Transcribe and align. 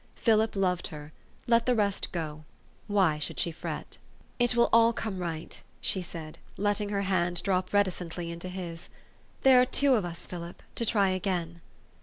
Philip 0.15 0.55
loved 0.55 0.87
her: 0.87 1.13
let 1.45 1.67
the 1.67 1.75
rest 1.75 2.11
go. 2.11 2.43
Why 2.87 3.19
should 3.19 3.39
she 3.39 3.51
fret? 3.51 3.99
"It 4.39 4.55
will 4.55 4.67
all 4.73 4.93
come 4.93 5.19
right," 5.19 5.61
she 5.79 6.01
said, 6.01 6.39
letting 6.57 6.89
her 6.89 7.03
hand 7.03 7.43
drop 7.43 7.71
reticently 7.71 8.31
into 8.31 8.49
his." 8.49 8.89
There 9.43 9.61
are 9.61 9.65
two 9.67 9.93
of 9.93 10.03
us, 10.03 10.25
Philip, 10.25 10.63
to 10.73 10.87
try 10.87 11.09
again." 11.09 11.61